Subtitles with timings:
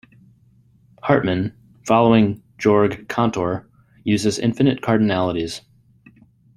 [1.03, 1.53] Hartman,
[1.85, 3.69] following Georg Cantor,
[4.03, 5.61] uses infinite cardinalities.